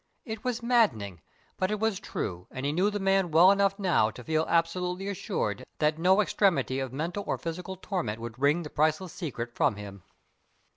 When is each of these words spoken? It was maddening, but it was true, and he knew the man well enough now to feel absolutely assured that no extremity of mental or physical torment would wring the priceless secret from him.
It 0.25 0.43
was 0.43 0.63
maddening, 0.63 1.21
but 1.57 1.69
it 1.69 1.79
was 1.79 1.99
true, 1.99 2.47
and 2.49 2.65
he 2.65 2.71
knew 2.71 2.89
the 2.89 2.97
man 2.99 3.29
well 3.29 3.51
enough 3.51 3.77
now 3.77 4.09
to 4.09 4.23
feel 4.23 4.47
absolutely 4.49 5.07
assured 5.07 5.63
that 5.77 5.99
no 5.99 6.21
extremity 6.21 6.79
of 6.79 6.91
mental 6.91 7.23
or 7.27 7.37
physical 7.37 7.75
torment 7.75 8.19
would 8.19 8.39
wring 8.39 8.63
the 8.63 8.71
priceless 8.71 9.13
secret 9.13 9.53
from 9.53 9.75
him. 9.75 10.01